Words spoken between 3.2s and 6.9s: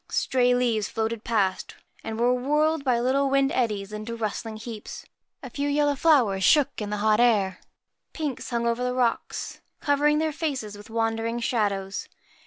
wind eddies into rustling heaps. A few yellow flowers shook in